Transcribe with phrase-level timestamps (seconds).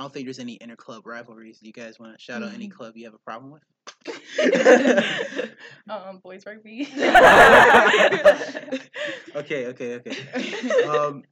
[0.00, 1.58] I don't think there's any inter club rivalries.
[1.58, 3.62] Do you guys want to shout out any club you have a problem with?
[5.90, 6.86] um, boys rugby.
[9.34, 10.16] okay, okay, okay.
[10.84, 11.24] Um,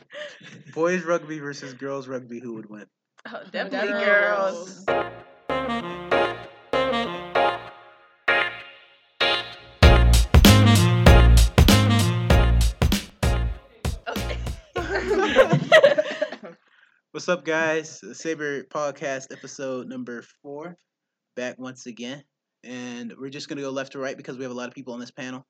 [0.74, 2.40] boys rugby versus girls rugby.
[2.40, 2.86] Who would win?
[3.32, 4.84] Oh, definitely Girls.
[4.84, 6.02] girls.
[17.16, 18.02] What's up, guys?
[18.12, 20.76] Sabre Podcast episode number four,
[21.34, 22.22] back once again,
[22.62, 24.92] and we're just gonna go left to right because we have a lot of people
[24.92, 25.42] on this panel.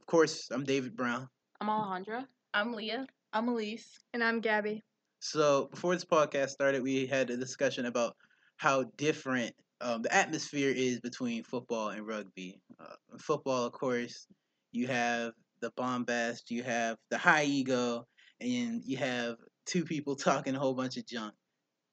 [0.00, 1.28] Of course, I'm David Brown.
[1.60, 2.26] I'm Alejandra.
[2.52, 3.06] I'm Leah.
[3.32, 4.00] I'm Elise.
[4.12, 4.82] And I'm Gabby.
[5.20, 8.16] So before this podcast started, we had a discussion about
[8.56, 12.60] how different um, the atmosphere is between football and rugby.
[12.80, 14.26] Uh, football, of course,
[14.72, 18.08] you have the bombast, you have the high ego,
[18.40, 21.34] and you have two people talking a whole bunch of junk.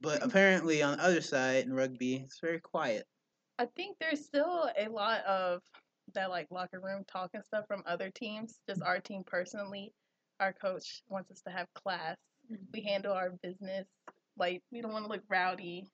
[0.02, 0.30] But mm-hmm.
[0.30, 3.06] apparently, on the other side in rugby, it's very quiet.
[3.58, 5.62] I think there's still a lot of
[6.16, 8.60] that like locker room talk and stuff from other teams.
[8.68, 9.94] Just our team personally,
[10.40, 12.16] our coach wants us to have class.
[12.52, 12.64] Mm-hmm.
[12.74, 13.88] We handle our business
[14.38, 15.86] like we don't want to look rowdy.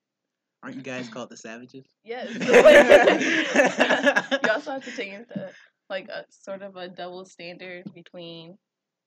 [0.64, 1.86] Aren't you guys called the Savages?
[2.04, 2.34] Yes.
[4.44, 5.52] you also have to take into
[5.90, 8.58] like a sort of a double standard between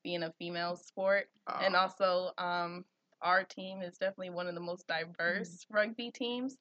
[0.08, 1.26] being a female sport
[1.60, 1.80] and Oh.
[1.80, 2.84] also um
[3.20, 6.56] our team is definitely one of the most diverse rugby teams.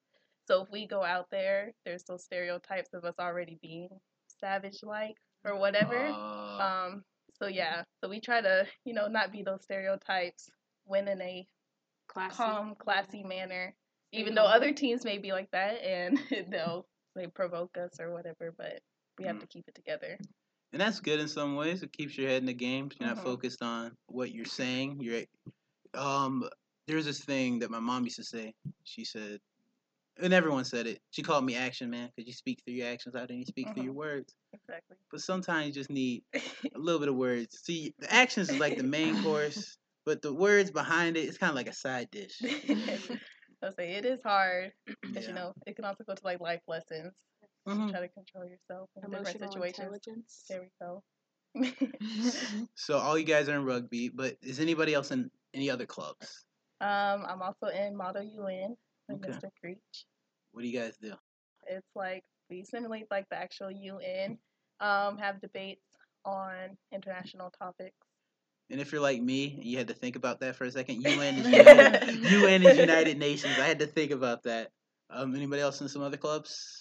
[0.47, 3.89] So if we go out there, there's those stereotypes of us already being
[4.41, 5.95] savage like or whatever.
[5.95, 6.59] Oh.
[6.59, 7.03] Um
[7.39, 10.49] so yeah, so we try to, you know, not be those stereotypes,
[10.85, 11.47] win in a
[12.07, 12.35] Classy.
[12.35, 13.75] calm, classy manner.
[14.11, 16.19] Even though other teams may be like that and
[16.51, 18.81] they'll they provoke us or whatever, but
[19.17, 19.41] we have Mm.
[19.41, 20.17] to keep it together.
[20.73, 21.81] And that's good in some ways.
[21.83, 22.89] It keeps your head in the game.
[22.99, 23.23] You're not Mhm.
[23.23, 24.99] focused on what you're saying.
[25.01, 25.23] You're
[25.93, 26.47] um
[26.87, 28.53] there's this thing that my mom used to say.
[28.83, 29.39] She said
[30.21, 30.99] and everyone said it.
[31.11, 33.67] She called me action man because you speak through your actions out and you speak
[33.73, 33.85] through Mhm.
[33.85, 34.35] your words.
[34.53, 34.97] Exactly.
[35.11, 36.23] But sometimes you just need
[36.75, 37.59] a little bit of words.
[37.63, 41.37] See, the actions is like the main course, but the words behind it, it is
[41.37, 42.41] kind of like a side dish.
[43.63, 45.29] I'll say it is hard because Yeah.
[45.29, 47.13] you know it can also go to like life lessons.
[47.67, 47.91] Mhm.
[47.91, 49.79] Try to control yourself in different Emotional situations.
[49.79, 50.45] intelligence.
[50.49, 51.03] There we go.
[52.75, 56.45] So all you guys are in rugby, but is anybody else in any other clubs?
[56.79, 58.77] um, I'm also in Model UN
[59.09, 59.33] with Okay.
[59.33, 59.49] Mr.
[59.59, 60.05] Creech.
[60.51, 61.13] What do you guys do?
[61.67, 64.37] It's like we simulate like the actual UN.
[64.79, 65.87] Um, have debates
[66.23, 67.95] on international topics.
[68.69, 71.01] And if you're like me, and you had to think about that for a second.
[71.01, 73.57] UN is United, UN is United Nations.
[73.57, 74.71] I had to think about that.
[75.09, 76.79] Um, anybody else in some other clubs?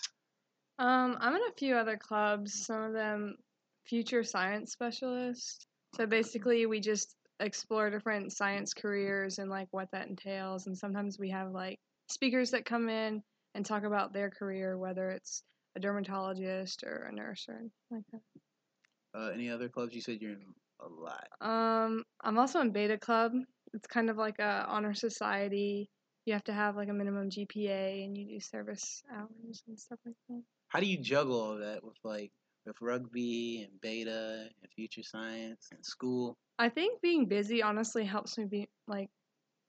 [0.79, 3.37] Um, I'm in a few other clubs, some of them
[3.85, 5.67] future science specialists.
[5.95, 10.67] So basically, we just explore different science careers and like what that entails.
[10.67, 11.79] And sometimes we have like
[12.09, 13.23] speakers that come in
[13.55, 15.43] and talk about their career, whether it's
[15.77, 19.19] a dermatologist or a nurse or anything like that.
[19.19, 19.95] Uh, any other clubs?
[19.95, 21.27] You said you're in a lot.
[21.41, 23.33] Um, I'm also in Beta Club.
[23.73, 25.89] It's kind of like a honor society.
[26.27, 29.99] You have to have like a minimum GPA and you do service hours and stuff
[30.05, 30.43] like that.
[30.69, 32.33] How do you juggle all that with like
[32.65, 36.37] with rugby and beta and future science and school?
[36.59, 39.09] I think being busy honestly helps me be like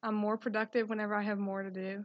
[0.03, 2.03] I'm more productive whenever I have more to do.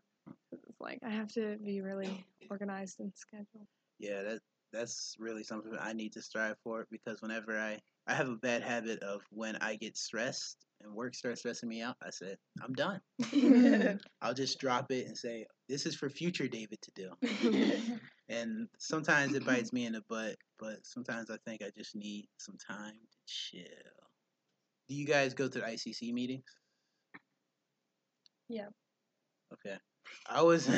[0.53, 3.67] It's like I have to be really organized and scheduled.
[3.99, 4.41] Yeah, that
[4.73, 8.63] that's really something I need to strive for because whenever I I have a bad
[8.63, 12.73] habit of when I get stressed and work starts stressing me out, I said I'm
[12.73, 13.01] done.
[14.23, 17.99] I'll just drop it and say this is for future David to do.
[18.29, 22.27] and sometimes it bites me in the butt, but sometimes I think I just need
[22.39, 23.63] some time to chill.
[24.89, 26.45] Do you guys go to the ICC meetings?
[28.49, 28.69] Yeah.
[29.53, 29.77] Okay.
[30.29, 30.69] I was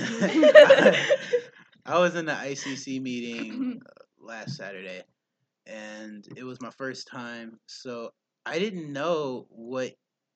[1.86, 3.90] I was in the ICC meeting uh,
[4.24, 5.02] last Saturday,
[5.66, 8.10] and it was my first time, so
[8.46, 9.92] I didn't know what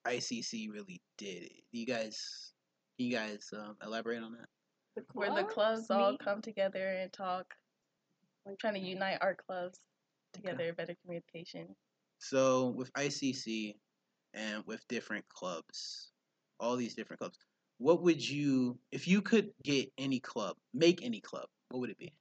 [0.07, 1.51] ICC really did.
[1.73, 2.53] You guys,
[2.99, 5.05] can you guys um, elaborate on that?
[5.13, 7.55] Where the clubs all come together and talk.
[8.45, 9.79] We're trying to unite our clubs
[10.33, 11.69] together, better communication.
[12.19, 13.77] So with ICC
[14.35, 16.11] and with different clubs,
[16.59, 17.39] all these different clubs,
[17.79, 21.99] what would you, if you could get any club, make any club, what would it
[21.99, 22.13] be?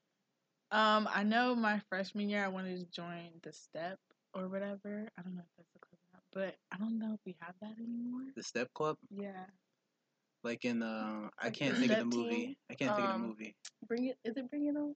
[0.72, 4.00] Um, I know my freshman year I wanted to join the step
[4.34, 5.08] or whatever.
[5.18, 7.36] I don't know if that's the club or not, but I don't know if we
[7.40, 8.24] have that anymore.
[8.36, 9.46] The Step Club, Yeah.
[10.44, 12.20] like in the, I Like can't the think of the Step Team?
[12.24, 12.58] movie.
[12.70, 13.56] I can't think of the Um, movie.
[13.88, 14.18] Bring it.
[14.26, 14.94] Is it Bring It On?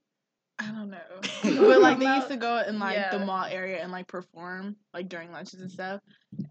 [0.60, 1.22] I don't know.
[1.68, 5.10] But like they used to go in like the mall area and like perform like
[5.10, 6.02] during lunches and stuff.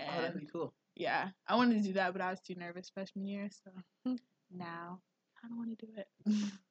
[0.00, 0.72] Oh, that'd And be cool.
[0.96, 3.70] yeah, I wanted to do that, but I was too nervous freshman year, so
[4.50, 5.00] now.
[5.36, 6.08] I kind of want to do it.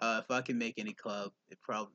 [0.00, 1.92] Uh, if I can make any club, it probably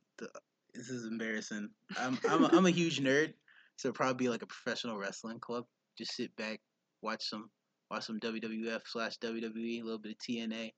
[0.74, 1.68] this is embarrassing.
[1.98, 3.34] I'm I'm a, I'm a huge nerd,
[3.76, 5.64] so it'd probably be like a professional wrestling club.
[5.96, 6.60] Just sit back,
[7.02, 7.50] watch some
[7.90, 10.72] watch some WWF slash WWE, a little bit of TNA, a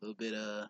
[0.00, 0.68] little bit of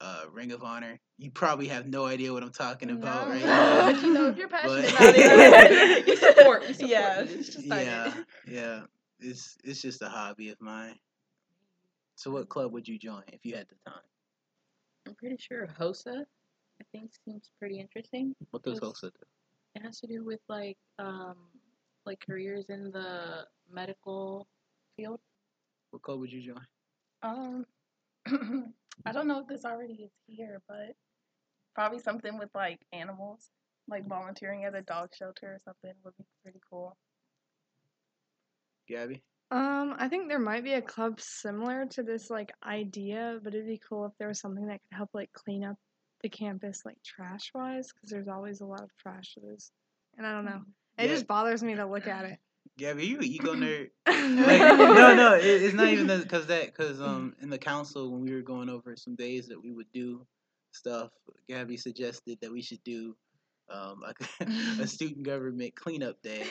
[0.00, 0.98] uh, Ring of Honor.
[1.18, 3.92] You probably have no idea what I'm talking about No, right now.
[3.92, 7.30] but you know if you're passionate But- about it, We support- we support yeah, you.
[7.38, 8.14] it's just like yeah,
[8.48, 8.80] yeah.
[9.20, 10.94] It's it's just a hobby of mine.
[12.16, 14.00] So, what club would you join if you had the time?
[15.06, 16.24] I'm pretty sure HOSA,
[16.80, 18.34] I think, seems pretty interesting.
[18.50, 18.82] What does Yes.
[18.82, 19.26] HOSA do?
[19.76, 21.36] It has to do with like um
[22.06, 24.46] like careers in the medical
[24.96, 25.20] field.
[25.90, 26.66] What club would you join?
[27.22, 27.66] Um,
[29.06, 30.94] I don't know if this already is here, but
[31.74, 33.50] probably something with like animals,
[33.88, 36.96] like volunteering at a dog shelter or something would be pretty cool.
[38.88, 39.22] Gabby?
[39.50, 43.66] Um, I think there might be a club similar to this like idea, but it'd
[43.66, 45.76] be cool if there was something that could help like clean up
[46.22, 49.70] the campus like trash wise, because there's always a lot of trash that is,
[50.16, 50.62] and I don't know.
[50.98, 51.12] It Yeah.
[51.12, 52.38] just bothers me to look at it.
[52.78, 53.90] Gabby, you an ego nerd?
[54.06, 54.60] like, like,
[54.94, 58.34] no, no, it, it's not even because that because um in the council when we
[58.34, 60.26] were going over some days that we would do
[60.72, 61.10] stuff,
[61.48, 63.14] Gabby suggested that we should do
[63.70, 64.16] um like
[64.80, 66.44] a student government cleanup day,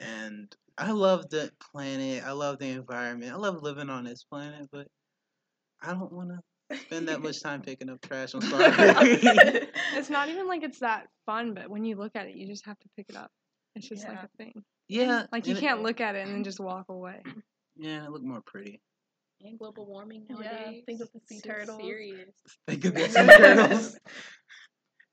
[0.00, 4.68] and I love the planet, I love the environment, I love living on this planet,
[4.72, 4.86] but
[5.82, 8.34] I don't want to spend that much time picking up trash.
[8.34, 9.18] I'm sorry.
[9.94, 12.64] It's not even like it's that fun, but when you look at it, you just
[12.66, 13.30] have to pick it up.
[13.74, 14.62] It's just like a thing.
[14.88, 17.22] yeah, Like you can't look at it and then just walk away.
[17.76, 18.80] Yeah, it look more pretty.
[19.40, 20.82] And global warming Yeah, nowadays.
[20.86, 21.80] think of the sea turtles.
[21.80, 22.34] Serious.
[22.66, 23.96] Think of the sea turtles.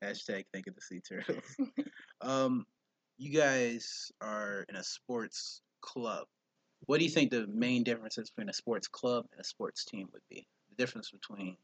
[0.02, 1.56] Hashtag think of the sea turtles.
[2.20, 2.66] Um,
[3.18, 6.26] you guys are in a sports club.
[6.86, 10.08] What do you think the main differences between a sports club and a sports team
[10.12, 10.46] would be?
[10.70, 11.56] The difference between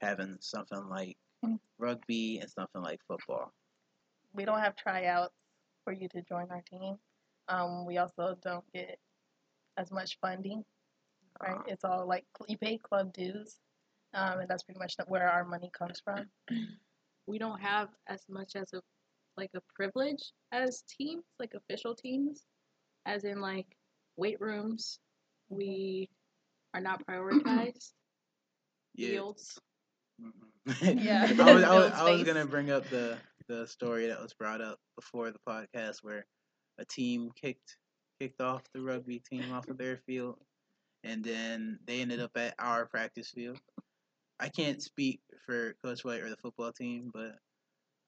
[0.00, 1.60] having something like Mm.
[1.78, 3.52] rugby and something like football.
[4.32, 5.34] we don't have tryouts
[5.84, 6.98] for you to join our team.
[7.48, 8.98] Um, we also don't get
[9.76, 10.64] as much funding,
[11.40, 11.58] right?
[11.58, 13.58] Uh, It's all like you pay club dues,
[14.14, 16.30] um, and that's pretty much where our money comes from.
[17.26, 18.82] We don't have as much as a
[19.38, 22.42] like a privilege as teams, like official teams,
[23.06, 23.66] as in like
[24.16, 24.98] weight rooms.
[25.48, 26.10] We
[26.74, 27.92] are not prioritized.
[28.94, 29.08] yeah.
[29.08, 29.58] Fields.
[30.82, 33.16] Yeah, I was, I was, I was gonna bring up the
[33.48, 36.26] the story that was brought up before the podcast where
[36.78, 37.78] a team kicked
[38.20, 40.36] kicked off the rugby team off of their field,
[41.04, 43.58] and then they ended up at our practice field.
[44.40, 47.36] I can't speak for Coach White or the football team, but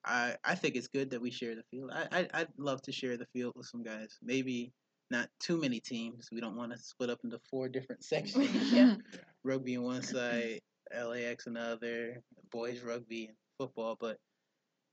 [0.05, 1.91] I I think it's good that we share the field.
[1.93, 4.19] I, I I'd love to share the field with some guys.
[4.23, 4.73] Maybe
[5.11, 6.29] not too many teams.
[6.33, 8.73] We don't want to split up into four different sections.
[8.73, 8.97] Yeah.
[9.45, 10.61] Rugby on one side,
[10.95, 13.97] LAX another, boys rugby and football.
[13.99, 14.19] But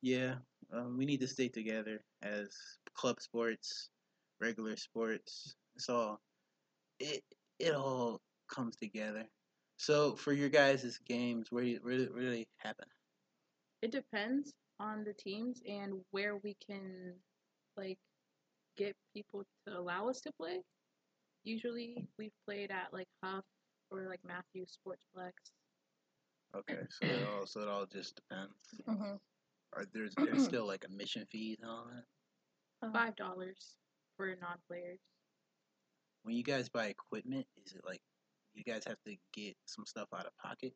[0.01, 0.35] yeah,
[0.73, 2.49] um, we need to stay together as
[2.95, 3.89] club sports,
[4.41, 5.55] regular sports.
[5.75, 6.19] It's all
[6.99, 7.23] it
[7.59, 8.21] it all
[8.53, 9.25] comes together.
[9.77, 12.87] So for your guys' games, where do you, where, where do they happen?
[13.83, 17.13] It depends on the teams and where we can
[17.75, 17.97] like
[18.77, 20.61] get people to allow us to play.
[21.43, 23.43] Usually we've played at like Huff
[23.91, 25.31] or like Matthews Sportsplex.
[26.55, 28.81] Okay, so it all so it all just depends.
[28.85, 29.15] hmm
[29.75, 32.91] Are there's there's still like admission fees and all that?
[32.93, 33.75] Five dollars
[34.15, 34.99] for non players.
[36.23, 38.01] When you guys buy equipment, is it like
[38.53, 40.73] you guys have to get some stuff out of pocket?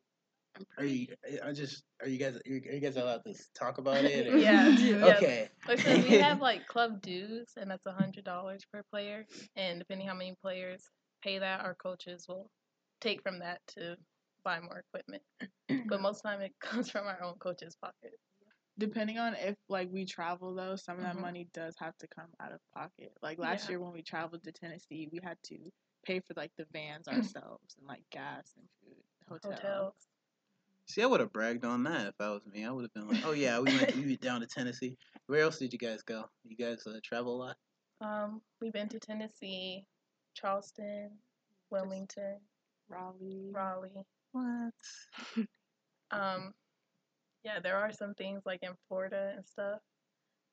[0.56, 1.06] I'm Are you?
[1.44, 1.84] I just.
[2.00, 2.36] Are you guys?
[2.36, 4.26] Are you guys allowed to talk about it?
[4.40, 4.68] Yeah.
[4.78, 5.16] yeah.
[5.16, 5.48] Okay.
[5.66, 9.26] Like I we have like club dues, and that's a hundred dollars per player.
[9.56, 10.90] And depending how many players
[11.22, 12.50] pay that, our coaches will
[13.00, 13.96] take from that to
[14.44, 15.22] buy more equipment.
[15.88, 18.14] but most of the time, it comes from our own coaches' pocket.
[18.78, 21.20] Depending on if like we travel though, some of that Mhm.
[21.20, 23.12] money does have to come out of pocket.
[23.22, 23.70] Like last Yeah.
[23.70, 25.70] year when we traveled to Tennessee, we had to
[26.04, 27.06] pay for like the vans
[27.36, 29.54] ourselves and like gas and food, hotel.
[29.54, 29.94] Hotels.
[30.86, 32.64] See, I would have bragged on that if I was me.
[32.64, 34.96] I would have been like, "Oh yeah, we went, we went down to Tennessee.
[35.26, 36.24] Where else did you guys go?
[36.44, 37.56] You guys uh, travel a lot?
[38.00, 39.86] Um, we've been to Tennessee,
[40.34, 41.10] Charleston,
[41.70, 42.38] Wilmington,
[42.88, 43.50] Raleigh.
[43.52, 44.06] Raleigh.
[44.32, 45.46] What?
[46.10, 46.52] Um,
[47.44, 49.80] yeah, there are some things like in Florida and stuff.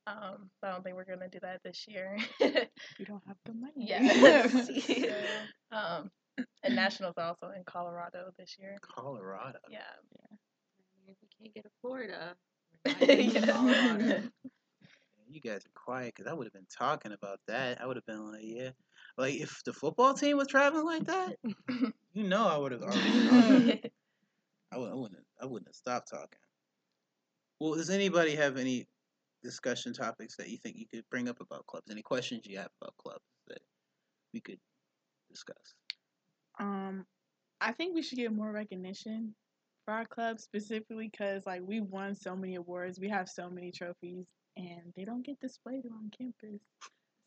[0.08, 2.18] Um, but I don't think we're gonna do that this year.
[2.40, 4.84] We don't have the money.
[4.88, 5.12] yeah.
[5.72, 6.10] um,
[6.64, 8.78] and nationals also in Colorado this year.
[8.82, 9.60] Colorado.
[9.70, 9.80] Yeah.
[9.80, 10.40] I mean,
[11.08, 12.36] if we can't get to Florida,
[12.86, 14.22] we're not going to Yeah.
[15.32, 17.80] You guys are quiet because I would have been talking about that.
[17.80, 18.72] I would have been like, "Yeah,
[19.16, 21.36] Like if the football team was traveling like that,
[22.14, 23.92] you know I would have already.
[24.72, 25.26] I would, I wouldn't.
[25.40, 26.40] I wouldn't have stopped talking.
[27.60, 28.88] Well, does anybody have any
[29.44, 31.92] discussion topics that you think you could bring up about clubs?
[31.92, 33.62] Any questions you have about clubs that
[34.34, 34.60] we could
[35.30, 35.76] discuss?
[36.60, 37.06] Um,
[37.62, 39.34] I think we should get more recognition
[39.86, 43.72] for our club specifically because like we won so many awards, we have so many
[43.72, 44.26] trophies,
[44.58, 46.62] and they don't get displayed on campus.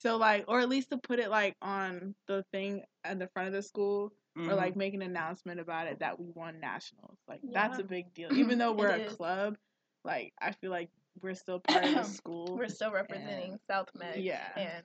[0.00, 3.48] So like, or at least to put it like on the thing at the front
[3.48, 4.56] of the school, or Mhm.
[4.56, 7.18] like make an announcement about it that we won nationals.
[7.28, 8.32] Like that's a big deal.
[8.32, 9.12] Even though we're a is.
[9.14, 9.56] club,
[10.04, 12.56] like I feel like we're still part of the school.
[12.56, 14.16] We're still representing South Mex.
[14.18, 14.48] Yeah.
[14.56, 14.82] And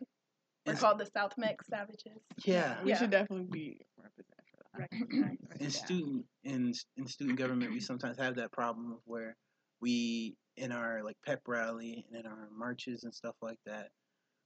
[0.65, 2.19] we're It's- called the South Mex Savages.
[2.43, 2.83] yeah.
[2.83, 2.97] we Yeah.
[2.97, 4.79] should definitely be represented for that.
[4.79, 4.85] Recognized.
[5.59, 9.35] in student in in student government we sometimes have that problem of where
[9.81, 13.89] we in our like pep rally and in our marches and stuff like that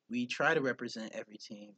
[0.09, 1.71] we try to represent every team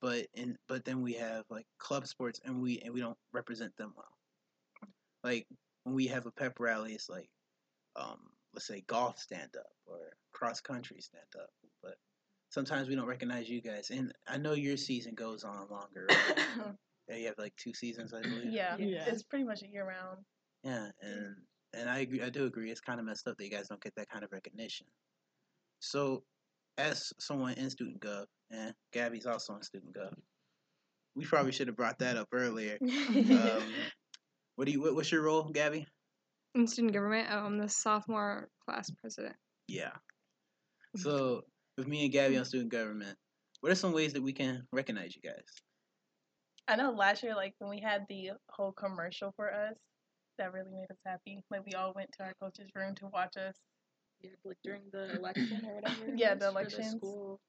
[0.00, 3.74] but in but then we have like club sports and we and we don't represent
[3.76, 4.88] them well
[5.22, 5.46] like
[5.84, 7.28] when we have a pep rally it's like
[7.96, 8.18] um
[8.54, 9.98] let's say golf stand up or
[10.32, 11.50] cross country stand up
[11.82, 11.94] but
[12.48, 16.74] sometimes we don't recognize you guys and i know your season goes on longer right?
[17.10, 18.76] yeah you have like two seasons i believe yeah.
[18.78, 19.04] Yeah.
[19.06, 20.18] It's pretty much a year round.
[20.62, 21.36] yeah, and
[21.74, 22.22] and I agree.
[22.22, 22.70] I do agree.
[22.70, 24.86] It's kind of messed up that you guys don't get that kind of recognition.
[25.78, 26.24] So,
[26.78, 30.14] as someone in student gov, and Gabby's also in student gov,
[31.14, 32.78] we probably should have brought that up earlier.
[33.10, 33.62] Um,
[34.56, 34.82] what do you?
[34.82, 35.86] What, what's your role, Gabby?
[36.54, 39.36] In student government, oh, I'm the sophomore class president.
[39.68, 39.92] Yeah.
[40.96, 41.42] So,
[41.78, 43.16] with me and Gabby on student government,
[43.60, 45.44] what are some ways that we can recognize you guys?
[46.68, 49.74] I know last year, like when we had the whole commercial for us,
[50.38, 51.42] that really made us happy.
[51.50, 53.56] Like we all went to our coach's room to watch us.
[54.22, 56.12] Yeah, like during the election or whatever.
[56.16, 56.94] Yeah, the for elections.
[56.96, 57.40] school.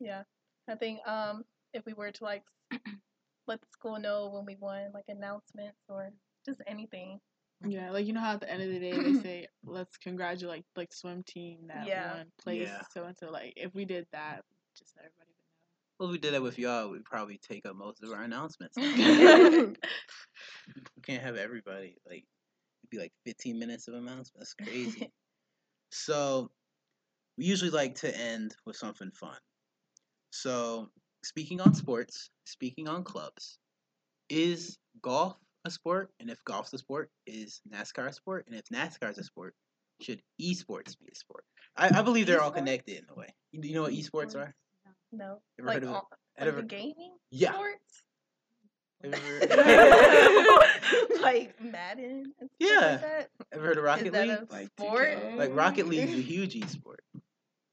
[0.00, 0.24] Yeah,
[0.68, 2.44] I think um if we were to like
[3.46, 6.10] let the school know when we won, like announcements or
[6.44, 7.20] just anything.
[7.66, 10.64] Yeah, like you know how at the end of the day they say, "Let's congratulate
[10.76, 12.12] like swim team that Yeah.
[12.12, 12.82] won place Yeah.
[12.92, 14.44] so and so." Like if we did that,
[14.76, 15.25] just so everybody
[15.98, 18.76] Well, if we did that with y'all, we'd probably take up most of our announcements.
[18.76, 19.74] we
[21.02, 22.24] can't have everybody like
[22.82, 24.32] it'd be like 15 minutes of announcements.
[24.36, 25.10] That's crazy.
[25.90, 26.50] so
[27.38, 29.38] we usually like to end with something fun.
[30.30, 30.90] So
[31.24, 33.58] speaking on sports, speaking on clubs,
[34.28, 36.10] is golf a sport?
[36.20, 38.46] And if golf's a sport, is NASCAR a sport?
[38.46, 39.54] And if NASCAR's a sport,
[40.02, 41.44] should esports be a sport?
[41.76, 43.34] I, I believe they're all connected in a way.
[43.52, 44.54] You, you know what esports are?
[45.12, 45.94] No, Ever like, heard of it?
[45.94, 46.08] all-
[46.38, 47.52] Ever- the gaming Yeah.
[47.52, 48.04] sports,
[51.22, 52.32] like Madden.
[52.58, 52.78] Yeah.
[52.80, 53.28] like that.
[53.52, 54.38] ever heard of Rocket Is that League?
[54.38, 55.18] a Like sport?
[55.36, 56.96] Like Rocket League's a huge esport.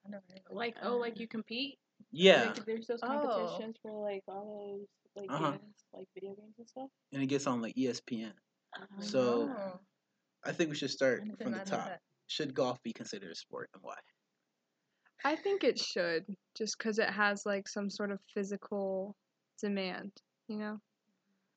[0.05, 1.77] I never heard of Like oh, like you compete.
[2.11, 3.07] Yeah, Like, there's those Oh.
[3.07, 5.51] competitions for like all those like Uh-huh.
[5.51, 6.89] games, like video games and stuff.
[7.11, 8.31] and it gets on like ESPN.
[8.77, 9.03] that.
[9.03, 9.79] So- Oh,
[10.45, 11.99] I think we should start I from the top.
[12.27, 13.95] Should golf be considered a sport and why?
[15.23, 16.25] I think it should,
[16.55, 19.15] just because it has like some sort of physical
[19.61, 20.11] demand,
[20.47, 20.79] you know?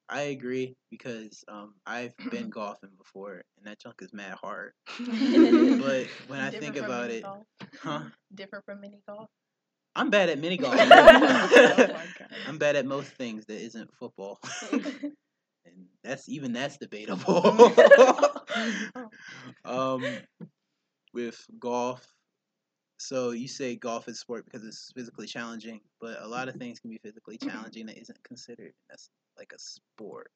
[0.09, 4.73] I agree because um, I've been golfing before and that junk is mad hard.
[4.99, 7.47] But when I Different think about it, golf.
[7.81, 8.03] huh?
[8.35, 9.29] Different from mini golf.
[9.97, 10.77] I'm bad at mini golf.
[10.79, 11.99] Oh.
[12.49, 14.39] I'm bad at most things that isn't football,
[14.73, 17.73] and that's even that's debatable.
[19.65, 20.05] um,
[21.13, 22.07] with golf,
[22.99, 26.65] so you say golf is sport because it's physically challenging, but a lot of mm-hmm.
[26.65, 30.31] things can be physically challenging that isn't considered that's like a sport.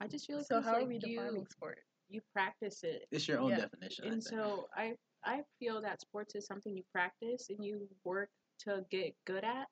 [0.00, 1.78] I just feel like so how like are we you defining sport?
[2.08, 3.60] you practice it, It's your own Yeah.
[3.60, 4.06] definition.
[4.06, 4.24] And think.
[4.24, 9.14] so I I feel that sports is something you practice and you work to get
[9.26, 9.68] good at,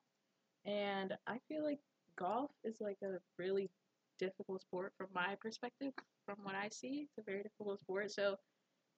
[0.65, 1.79] and I feel like
[2.15, 3.69] golf is like a really
[4.19, 5.93] difficult sport from my perspective.
[6.25, 8.11] From what I see, it's a very difficult sport.
[8.11, 8.37] So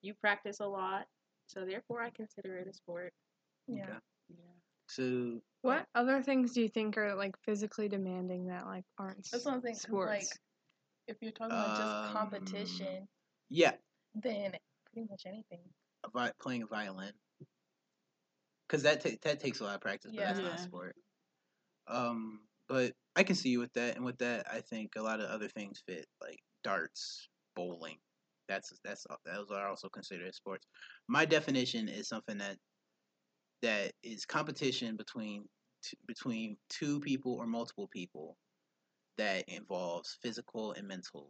[0.01, 1.07] you practice a lot,
[1.47, 3.13] so therefore I consider it a sport.
[3.75, 3.83] Yeah.
[3.83, 3.99] Okay.
[4.29, 4.53] Yeah.
[4.87, 9.45] So What other things do you think are like physically demanding that like aren't That's
[9.45, 9.75] what I'm saying.
[9.77, 10.07] 'cause, sports?
[10.07, 10.39] Like,
[11.07, 13.07] if you're talking about just Um, competition,
[13.49, 13.77] yeah,
[14.13, 15.73] then pretty much anything.
[16.03, 17.13] a vi- playing a violin,
[18.67, 20.95] because that ta- that takes a lot of practice, but that's not a sport.
[21.87, 25.21] Um, but I can see you with that, and with that, I think a lot
[25.21, 27.99] of other things fit, like darts, bowling.
[28.47, 30.67] That's that's those are also considered sports.
[31.07, 32.57] My definition is something that
[33.61, 35.45] that is competition between
[35.83, 38.37] t- between two people or multiple people
[39.17, 41.29] that involves physical and mental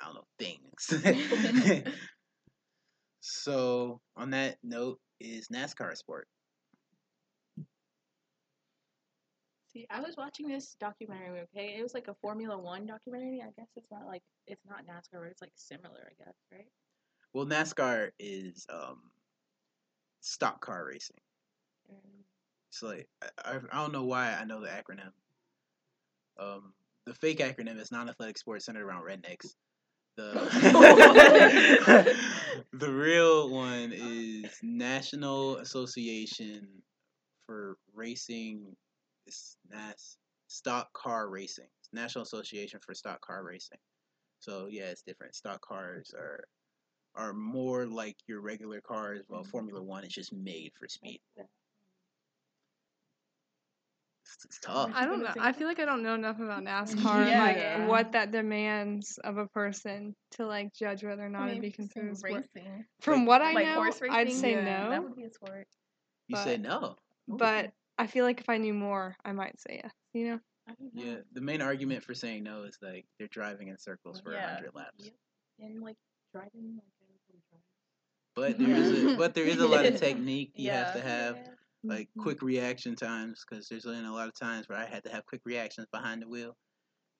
[0.00, 1.84] I don't know things.
[3.20, 6.28] so on that note, is NASCAR a sport?
[9.72, 11.40] See, I was watching this documentary.
[11.54, 13.40] Okay, it was like a Formula One documentary.
[13.42, 16.10] I guess it's not like it's not NASCAR, but it's like similar.
[16.10, 16.68] I guess, right?
[17.32, 19.00] Well, NASCAR is um,
[20.20, 21.16] stock car racing.
[22.04, 22.24] And
[22.70, 25.12] It's like I, I I don't know why I know the acronym.
[26.38, 26.72] Um,
[27.06, 29.54] the fake acronym is non-athletic sports centered around rednecks.
[30.16, 30.32] The
[32.72, 36.68] the real one is National Association
[37.46, 38.76] for Racing.
[39.26, 40.18] It's NAS
[40.48, 41.68] Stock Car Racing.
[41.92, 43.78] National Association for Stock Car Racing.
[44.40, 45.34] So yeah, it's different.
[45.34, 46.44] Stock cars are
[47.14, 49.22] are more like your regular cars.
[49.28, 51.20] Well, Formula One is just made for speed.
[54.34, 54.90] It's, it's tough.
[54.94, 55.30] I don't know.
[55.40, 57.78] I feel like I don't know enough about NASCAR, Yeah.
[57.78, 61.60] like what that demands of a person to like judge whether or not I it'd
[61.62, 62.44] be if you say considered a sport.
[62.54, 62.84] racing.
[63.00, 64.16] From what I like know, horse racing.
[64.16, 65.66] I'd say Yeah, That would be a sport.
[66.28, 66.96] You but- say no.
[67.28, 69.92] But I feel like if I knew more, I might say yes.
[70.12, 70.40] You know?
[70.68, 71.02] I don't know.
[71.04, 74.36] Yeah, the main argument for saying no is like they're driving in circles for a
[74.36, 74.54] Yeah.
[74.54, 74.92] hundred laps.
[75.04, 75.14] Yep.
[75.60, 75.96] And like
[76.32, 77.62] driving, like I don't drive.
[78.34, 81.04] But there is a, but there is a lot of technique you have to Yeah.
[81.08, 81.38] have,
[81.82, 81.94] Yeah.
[81.94, 82.22] like mm-hmm.
[82.22, 85.26] quick reaction times, because there's been a lot of times where I had to have
[85.26, 86.56] quick reactions behind the wheel,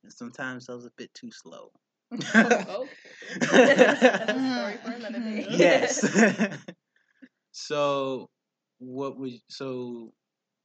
[0.05, 1.71] and sometimes I was a bit too slow.
[2.13, 2.87] Oh,
[3.41, 5.37] That's a story for another mm-hmm.
[5.37, 5.47] day.
[5.51, 6.05] yes.
[7.53, 8.29] so,
[8.79, 10.13] what would so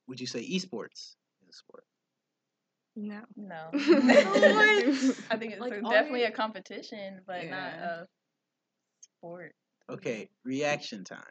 [0.07, 1.83] would you say esports is a sport?
[2.95, 3.21] No.
[3.35, 3.69] No.
[3.71, 5.15] What?
[5.29, 8.07] I think it's Like, a- definitely you- a competition, but not a
[9.01, 9.53] sport.
[9.89, 10.49] Okay, mm-hmm.
[10.49, 11.21] reaction time.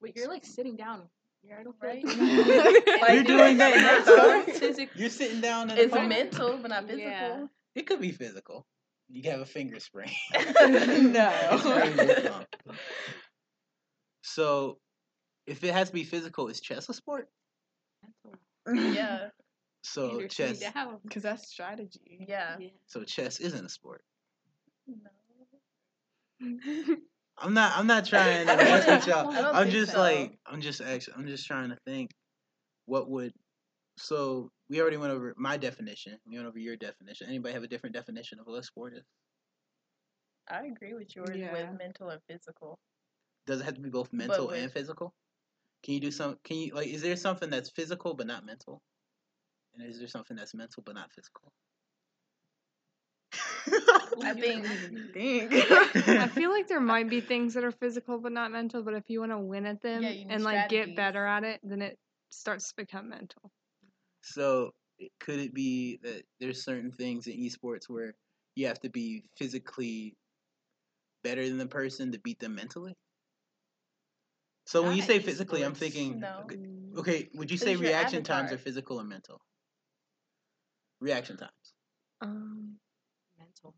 [0.00, 1.02] Wait, you're like sitting down.
[1.44, 2.04] Yeah, I Right?
[3.02, 4.82] like you're doing that it's now.
[4.84, 5.70] a- You're sitting down.
[5.70, 7.10] In It's a mental, but not physical.
[7.10, 7.46] Yeah.
[7.74, 8.66] It could be physical.
[9.08, 10.10] You have a finger sprain.
[11.12, 11.32] No.
[14.22, 14.78] so,
[15.46, 17.28] if it has to be physical, is chess a sport?
[18.72, 19.28] yeah,
[19.82, 20.60] So You're chess.
[20.60, 20.98] sitting.
[21.02, 22.24] Because that's strategy.
[22.28, 22.56] yeah.
[22.58, 22.68] Yeah.
[22.86, 24.04] So chess isn't a sport.
[26.40, 26.96] No.
[27.38, 27.72] I'm not.
[27.76, 29.30] I'm not trying to I don't mess think- with y'all.
[29.30, 29.98] I don't I'm just so.
[29.98, 30.38] like.
[30.46, 31.14] I'm just actually.
[31.16, 32.10] I'm just trying to think.
[32.86, 33.32] What would?
[33.98, 36.18] So we already went over my definition.
[36.26, 37.28] We went over your definition.
[37.28, 39.04] Anybody have a different definition of what a sport is?
[40.50, 41.52] I agree with yours Yeah.
[41.52, 42.78] with mental and physical.
[43.46, 45.12] Does it have to be both mental with- and physical?
[45.84, 46.36] Can you do some?
[46.44, 46.88] Can you like?
[46.88, 48.80] Is there something that's physical but not mental?
[49.74, 51.52] And is there something that's mental but not physical?
[54.22, 54.64] I think
[55.16, 59.04] I feel like there might be things that are physical but not mental, but if
[59.08, 61.98] you want to win at them Yeah, and like get better at it, then it
[62.30, 63.50] starts to become mental.
[64.22, 64.72] So
[65.20, 68.14] could it be that there's certain things in esports where
[68.54, 70.14] you have to be physically
[71.24, 72.94] better than the person to beat them mentally?
[74.66, 76.20] So when you say physically, I'm thinking.
[76.20, 76.44] No.
[76.44, 76.58] Okay,
[76.96, 79.40] okay, would you say Who's your reaction times are physical or mental?
[81.00, 81.74] Reaction times.
[82.20, 82.76] Um,
[83.38, 83.74] mental.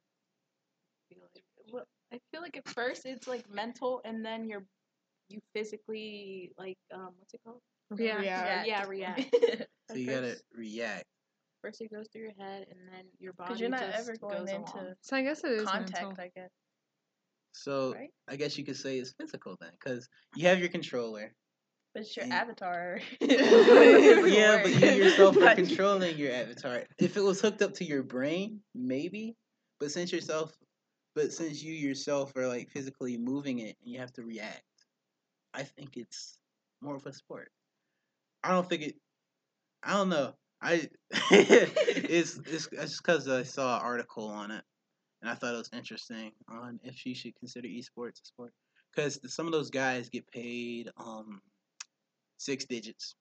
[1.11, 4.65] I feel like well, I feel like at first it's like mental, and then you're
[5.29, 7.61] you physically like um what's it called?
[7.99, 8.23] yeah.
[8.23, 8.65] Yeah.
[8.65, 9.35] Yeah, react.
[9.91, 11.05] So At you gotta react.
[11.61, 13.49] First it goes through your head, and then your body.
[13.49, 14.95] Because you're not ever going goes into along.
[15.03, 16.25] So I guess it is contact, mental.
[16.25, 16.51] I guess.
[17.53, 18.11] So Right?
[18.29, 21.35] I guess you could say it's physical then, because you have your controller.
[21.93, 22.99] But it's your And- avatar.
[23.21, 26.85] yeah, but you yourself are controlling your avatar.
[26.99, 29.37] If it was hooked up to your brain, maybe.
[29.81, 30.57] But since yourself,
[31.15, 34.63] but since you yourself are like physically moving it and you have to react,
[35.53, 36.39] I think it's
[36.81, 37.51] more of a sport.
[38.43, 38.97] I don't think it.
[39.83, 40.35] I don't know.
[40.61, 40.89] I
[41.31, 44.65] it's it's, just because I saw an article on it
[45.23, 48.53] and I thought it was interesting on if you should consider esports a sport
[48.95, 51.41] because some of those guys get paid um
[52.39, 53.15] six digits.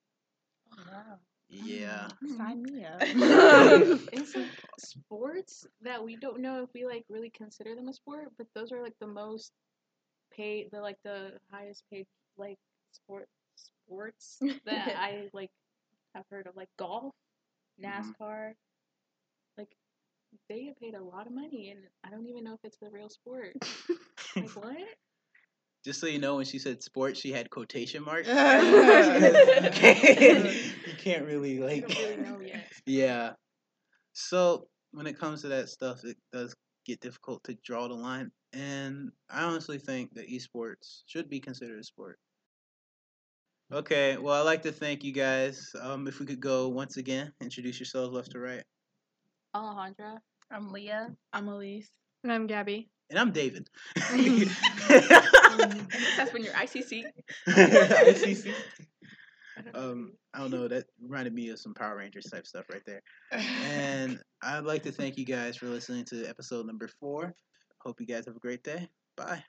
[0.76, 1.18] Wow.
[1.48, 2.08] Yeah.
[2.26, 3.04] Sign me up.
[4.12, 8.28] It's like sports that we don't know if we like really consider them a sport,
[8.36, 9.52] but those are like the most
[10.32, 12.58] paid, the like the highest paid like
[12.92, 15.50] sport sports that I like
[16.14, 17.14] have heard of, like golf,
[17.82, 18.14] Mhm.
[18.18, 18.54] NASCAR.
[19.56, 19.76] Like
[20.48, 22.90] they get paid a lot of money, and I don't even know if it's the
[22.90, 23.56] real sport.
[24.40, 24.76] like what?
[25.84, 28.26] Just so you know, when she said sports, she had quotation marks.
[28.26, 28.34] you,
[29.72, 30.44] can't,
[30.86, 31.86] you can't really like.
[31.86, 32.64] don't really know yet.
[32.86, 33.32] yeah.
[34.14, 38.30] So when it comes to that stuff, it does get difficult to draw the line,
[38.52, 42.18] and I honestly think that esports should be considered a sport.
[43.72, 45.70] Okay, well, I'd like to thank you guys.
[45.80, 48.62] Um, if we could go once again, introduce yourselves left to right.
[49.54, 50.18] Alejandra.
[50.50, 51.14] I'm Leah.
[51.32, 51.90] I'm Elise.
[52.24, 52.88] And I'm Gabby.
[53.10, 53.68] And I'm David.
[53.96, 54.14] That's
[56.32, 57.04] when you're ICC.
[57.46, 58.54] ICC.
[59.74, 60.66] um, I don't know.
[60.66, 63.02] That reminded me of some Power Rangers type stuff right there.
[63.30, 67.34] And I'd like to thank you guys for listening to episode number four.
[67.80, 68.88] Hope you guys have a great day.
[69.16, 69.44] Bye.